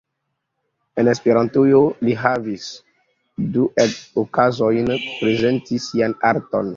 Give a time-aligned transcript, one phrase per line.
[1.01, 2.65] En Esperantujo li havis
[3.57, 3.65] du
[4.23, 6.67] okazojn prezenti sian arton.